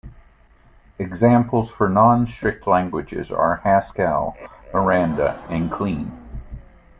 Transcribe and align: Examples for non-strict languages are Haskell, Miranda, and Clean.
Examples 0.97 1.69
for 1.69 1.87
non-strict 1.87 2.65
languages 2.65 3.29
are 3.31 3.57
Haskell, 3.57 4.35
Miranda, 4.73 5.45
and 5.47 5.71
Clean. 5.71 6.11